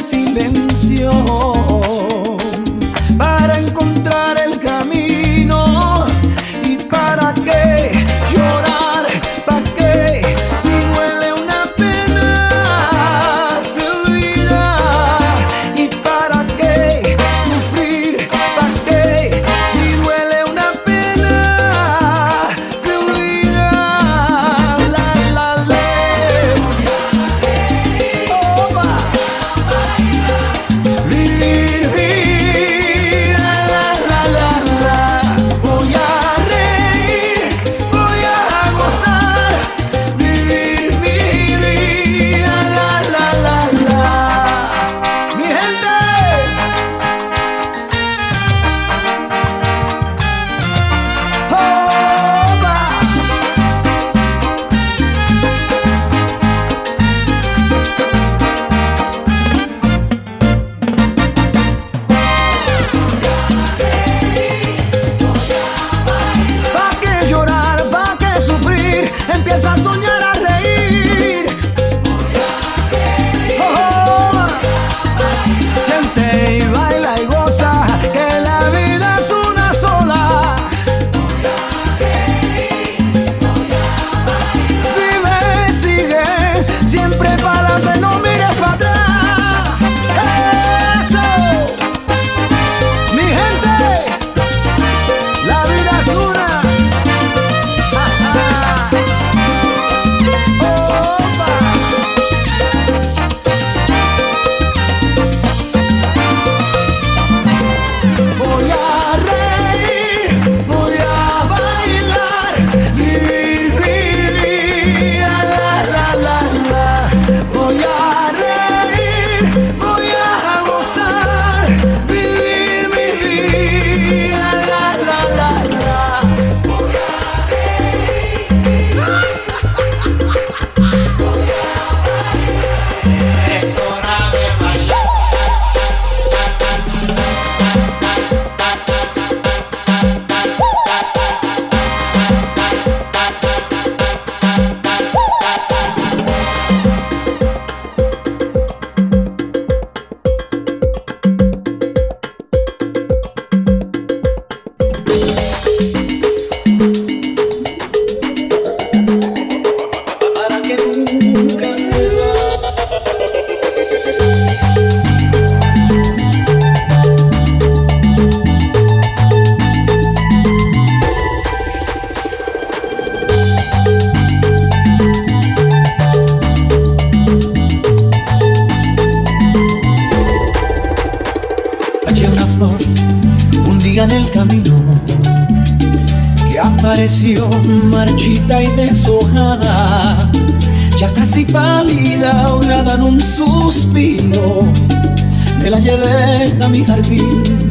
silencio 0.02 1.12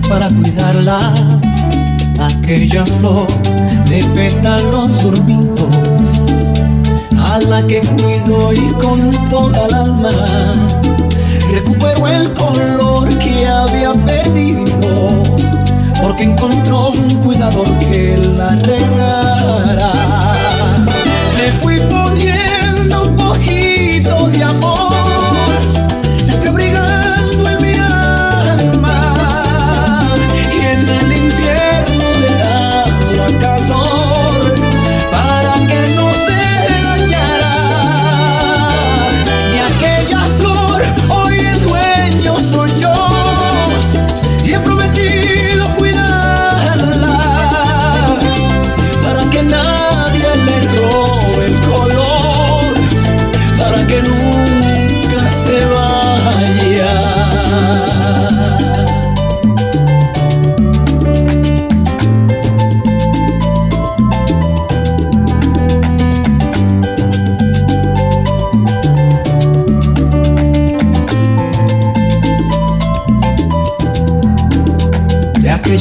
para 0.08 0.28
cuidarla, 0.28 1.14
aquella 2.20 2.84
flor 2.86 3.26
de 3.88 4.02
pétalos 4.14 5.02
dormidos, 5.02 5.76
a 7.16 7.38
la 7.38 7.66
que 7.66 7.80
cuido 7.80 8.52
y 8.52 8.72
con 8.74 9.10
toda 9.30 9.66
el 9.66 9.74
alma 9.74 10.10
recupero 11.52 12.06
el 12.08 12.32
color 12.34 13.08
que 13.18 13.46
había 13.46 13.92
perdido, 13.92 15.22
porque 16.00 16.24
encontró 16.24 16.90
un 16.90 17.14
cuidador 17.20 17.68
que 17.78 18.18
la 18.36 18.50
regara. 18.56 19.92
Le 21.36 21.48
fui 21.60 21.80
poniendo 21.80 23.02
un 23.02 23.16
poquito 23.16 24.28
de 24.28 24.42
amor. 24.42 24.89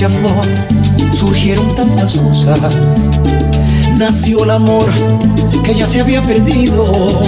flor 0.07 0.45
surgieron 1.11 1.75
tantas 1.75 2.13
cosas. 2.13 2.59
Nació 3.97 4.45
el 4.45 4.51
amor 4.51 4.89
que 5.63 5.73
ya 5.73 5.85
se 5.85 5.99
había 5.99 6.21
perdido. 6.21 7.21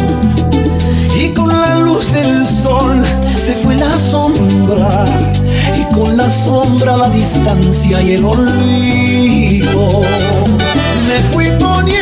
Y 1.22 1.30
con 1.30 1.50
la 1.50 1.80
luz 1.80 2.12
del 2.14 2.48
sol 2.48 3.04
se 3.36 3.56
fue 3.56 3.76
la 3.76 3.98
sombra. 3.98 5.06
Y 5.78 5.94
con 5.94 6.16
la 6.16 6.30
sombra 6.30 6.96
la 6.96 7.10
distancia 7.10 8.02
y 8.02 8.14
el 8.14 8.24
olvido. 8.24 10.02
Me 11.08 11.20
fui 11.34 11.50
poniendo 11.60 12.01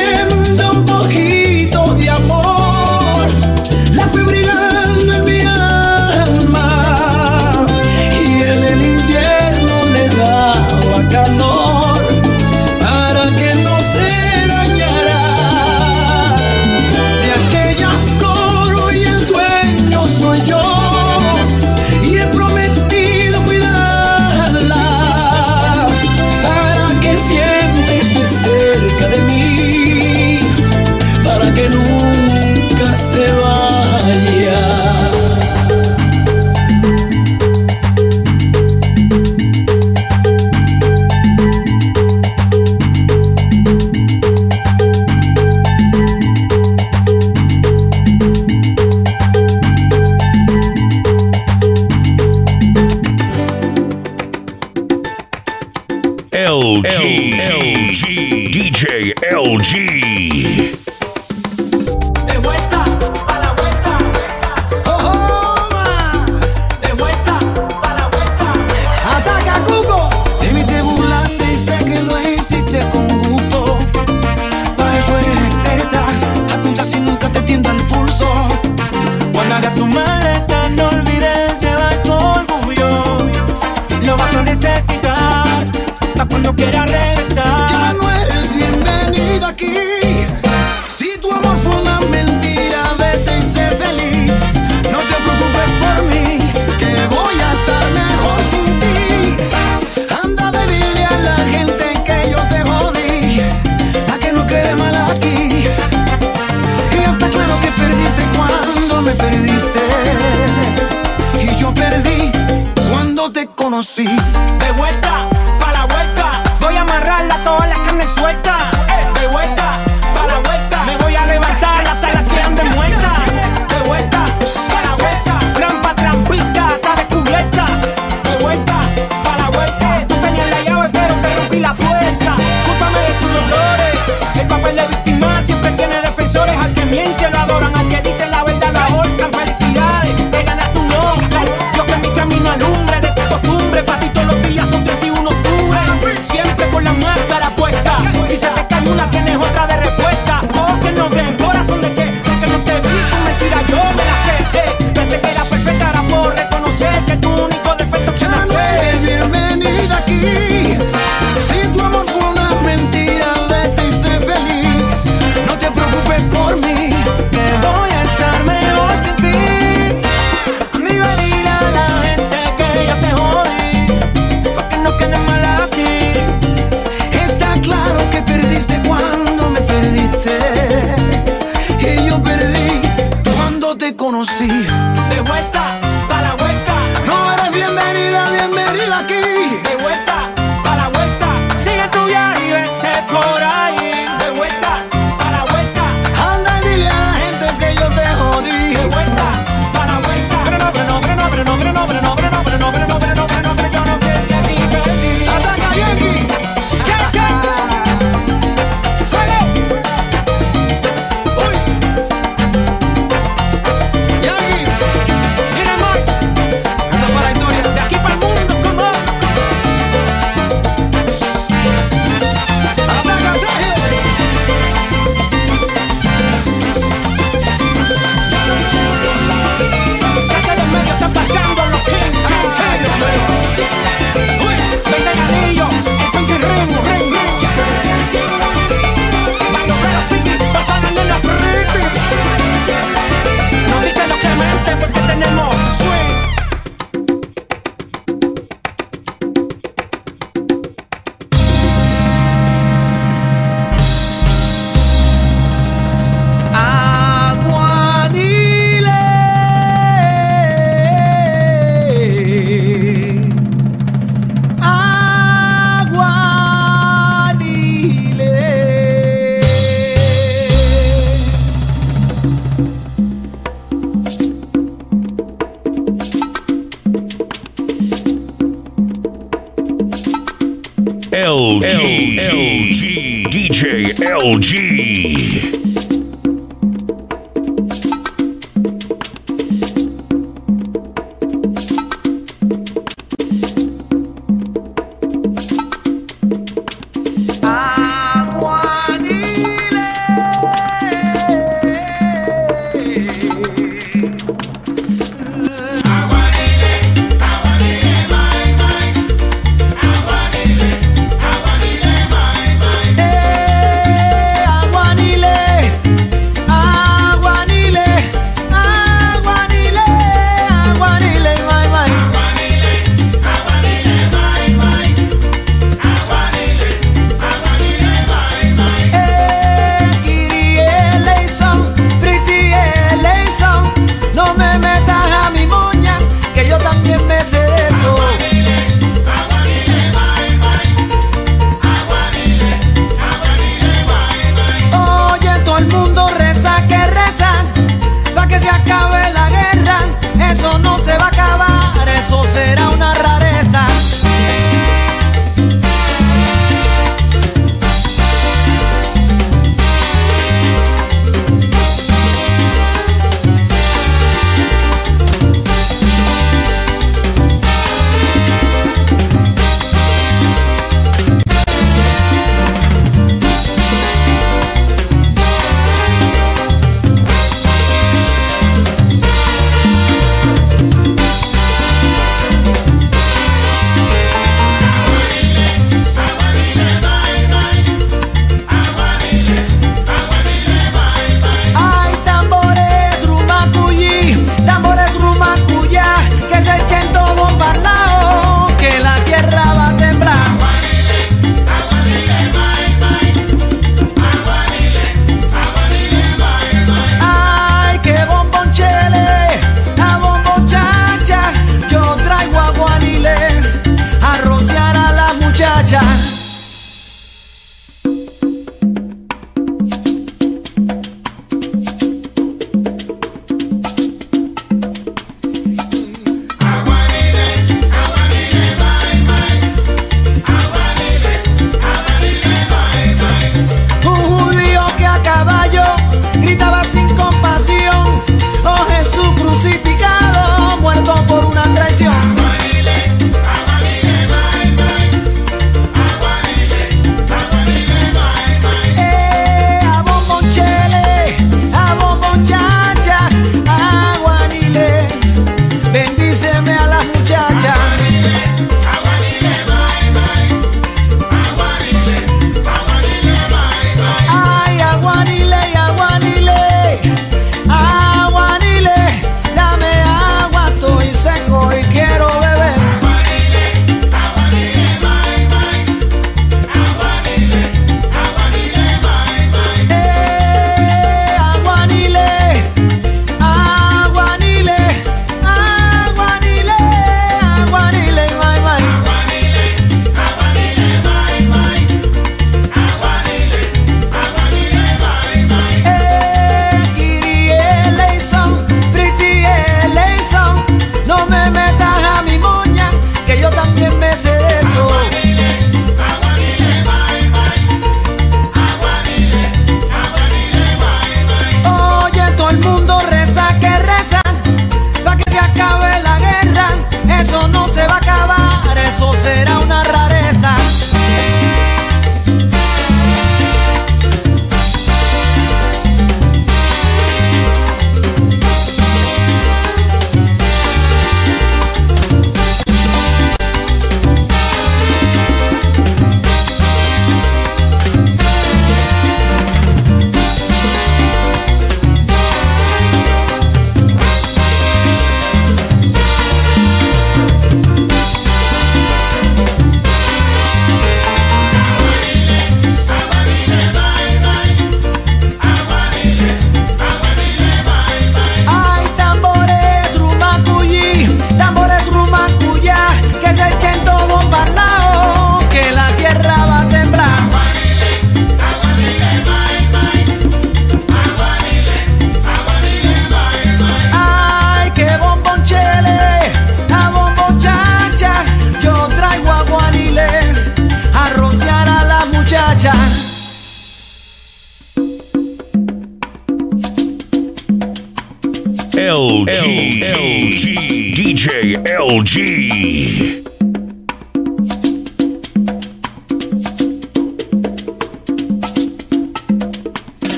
너 11.37 11.58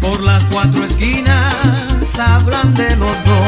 por 0.00 0.20
las 0.20 0.44
cuatro 0.46 0.84
esquinas 0.84 2.18
hablan 2.18 2.74
de 2.74 2.96
los 2.96 3.24
dos. 3.24 3.46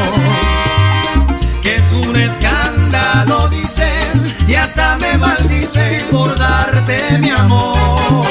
Que 1.61 1.75
es 1.75 1.91
un 1.91 2.15
escándalo, 2.15 3.47
dicen, 3.49 4.33
y 4.47 4.55
hasta 4.55 4.97
me 4.97 5.17
maldicen 5.17 6.07
por 6.11 6.37
darte 6.37 7.17
mi 7.19 7.29
amor. 7.29 8.25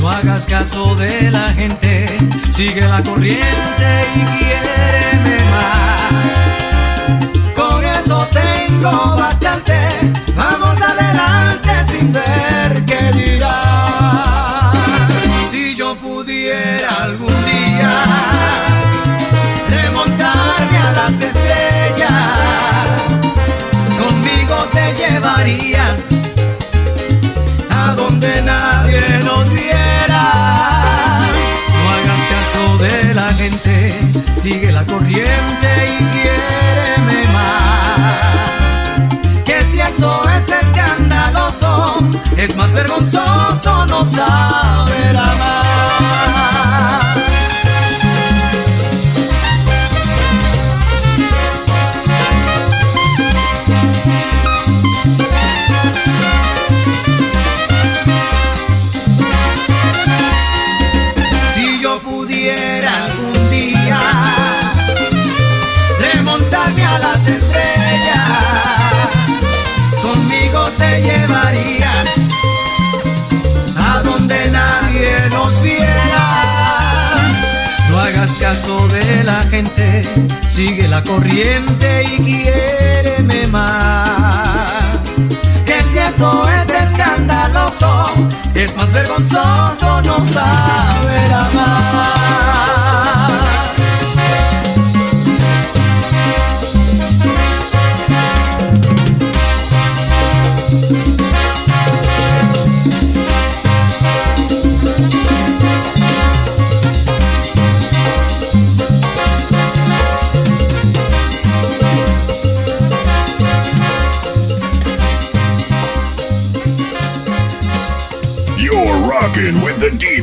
No 0.00 0.10
hagas 0.10 0.44
caso 0.46 0.94
de 0.94 1.30
la 1.30 1.48
gente, 1.52 2.06
sigue 2.50 2.82
la 2.82 3.02
corriente 3.02 4.06
y 4.14 4.24
quiéreme 4.38 5.38
más. 5.54 6.12
Con 7.54 7.84
eso 7.84 8.28
tengo 8.32 9.16
bastante. 9.16 9.78
Vamos 10.36 10.80
adelante 10.80 11.70
sin 11.90 12.12
ver 12.12 12.84
qué 12.84 13.12
dirán. 13.12 14.53
Pudiera 16.04 17.04
algún 17.04 17.34
día 17.46 18.02
remontarme 19.70 20.78
a 20.78 20.92
las 20.92 21.12
estrellas, 21.12 22.12
conmigo 23.98 24.56
te 24.74 24.94
llevaría 24.98 25.96
a 27.70 27.94
donde 27.94 28.42
nadie 28.42 29.00
nos 29.24 29.48
viera. 29.48 30.24
No 31.72 31.90
hagas 31.94 32.20
caso 32.34 32.76
de 32.84 33.14
la 33.14 33.28
gente, 33.32 33.94
sigue 34.36 34.72
la 34.72 34.84
corriente 34.84 35.68
y 35.86 36.04
quiéreme 36.12 37.26
más. 37.32 38.12
Que 39.46 39.62
si 39.70 39.80
esto 39.80 40.28
es 40.28 40.33
es 42.36 42.56
más 42.56 42.72
vergonzoso 42.72 43.86
no 43.86 44.04
saber 44.04 45.16
amar. 45.16 45.94
A 73.76 74.02
donde 74.02 74.50
nadie 74.50 75.16
nos 75.30 75.62
viera. 75.62 76.04
No 77.90 77.98
hagas 78.00 78.30
caso 78.40 78.88
de 78.88 79.24
la 79.24 79.42
gente, 79.44 80.02
sigue 80.48 80.88
la 80.88 81.02
corriente 81.02 82.04
y 82.04 82.22
quiéreme 82.22 83.46
más. 83.48 84.98
Que 85.64 85.80
si 85.90 85.98
esto 85.98 86.48
es 86.48 86.68
escandaloso, 86.68 88.12
es 88.54 88.76
más 88.76 88.92
vergonzoso 88.92 90.02
no 90.02 90.16
saber 90.26 91.32
amar. 91.32 92.73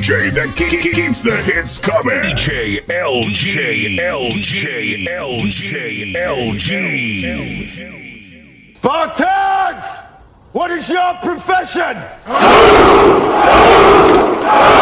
DJ 0.01 0.31
that 0.33 0.49
ke- 0.55 0.81
ke- 0.81 0.93
keeps 0.95 1.21
the 1.21 1.37
hits 1.37 1.77
coming. 1.77 2.23
DJ 2.23 2.81
LG. 2.87 3.99
LG. 3.99 5.05
LG. 5.05 6.15
LG. 6.15 7.69
Spartans! 8.77 9.85
What 10.53 10.71
is 10.71 10.89
your 10.89 11.13
profession? 11.21 12.01